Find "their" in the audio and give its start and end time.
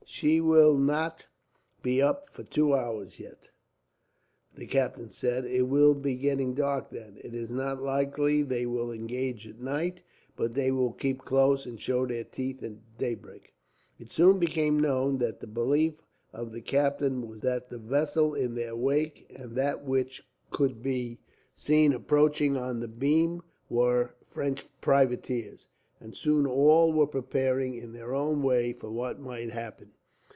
12.05-12.25, 18.55-18.75, 27.93-28.13